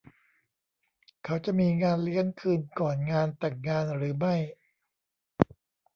[1.23, 4.35] เขาจะมีงานเลี้ยงคืนก่อนงานแต่งงานหรือไม่?